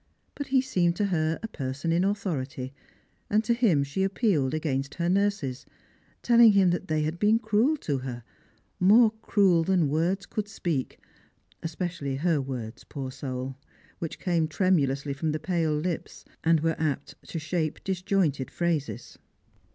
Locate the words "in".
1.91-2.03